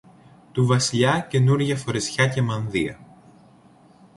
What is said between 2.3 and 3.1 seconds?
μανδύα